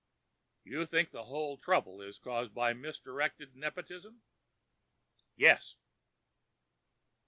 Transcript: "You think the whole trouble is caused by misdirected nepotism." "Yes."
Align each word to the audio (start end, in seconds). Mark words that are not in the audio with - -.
"You 0.63 0.87
think 0.87 1.11
the 1.11 1.25
whole 1.25 1.57
trouble 1.59 2.01
is 2.01 2.17
caused 2.17 2.55
by 2.55 2.73
misdirected 2.73 3.55
nepotism." 3.55 4.23
"Yes." 5.35 5.75